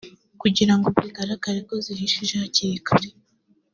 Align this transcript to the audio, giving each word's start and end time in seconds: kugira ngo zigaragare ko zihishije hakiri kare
kugira 0.41 0.73
ngo 0.77 0.87
zigaragare 1.03 1.59
ko 1.67 1.73
zihishije 1.85 2.33
hakiri 2.41 2.77
kare 2.87 3.09